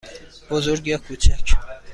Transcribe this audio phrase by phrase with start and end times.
[0.49, 1.49] بزرگ یا کوچک؟